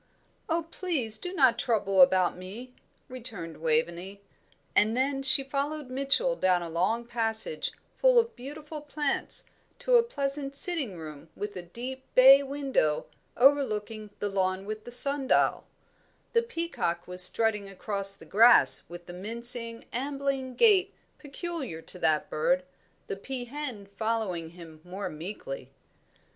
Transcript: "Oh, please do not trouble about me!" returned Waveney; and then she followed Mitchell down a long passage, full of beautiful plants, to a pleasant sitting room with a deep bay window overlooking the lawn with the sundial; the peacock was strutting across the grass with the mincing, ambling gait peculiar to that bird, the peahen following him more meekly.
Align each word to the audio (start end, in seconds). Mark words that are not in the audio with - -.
"Oh, 0.49 0.63
please 0.71 1.19
do 1.19 1.31
not 1.31 1.59
trouble 1.59 2.01
about 2.01 2.35
me!" 2.35 2.73
returned 3.07 3.57
Waveney; 3.57 4.19
and 4.75 4.97
then 4.97 5.21
she 5.21 5.43
followed 5.43 5.91
Mitchell 5.91 6.35
down 6.35 6.63
a 6.63 6.71
long 6.71 7.05
passage, 7.05 7.69
full 7.99 8.17
of 8.17 8.35
beautiful 8.35 8.81
plants, 8.81 9.43
to 9.77 9.97
a 9.97 10.01
pleasant 10.01 10.55
sitting 10.55 10.97
room 10.97 11.29
with 11.35 11.55
a 11.55 11.61
deep 11.61 12.03
bay 12.15 12.41
window 12.41 13.05
overlooking 13.37 14.09
the 14.17 14.27
lawn 14.27 14.65
with 14.65 14.85
the 14.85 14.91
sundial; 14.91 15.67
the 16.33 16.41
peacock 16.41 17.07
was 17.07 17.21
strutting 17.21 17.69
across 17.69 18.15
the 18.17 18.25
grass 18.25 18.89
with 18.89 19.05
the 19.05 19.13
mincing, 19.13 19.85
ambling 19.93 20.55
gait 20.55 20.95
peculiar 21.19 21.79
to 21.79 21.99
that 21.99 22.27
bird, 22.27 22.63
the 23.05 23.15
peahen 23.15 23.85
following 23.85 24.49
him 24.49 24.81
more 24.83 25.09
meekly. 25.09 25.69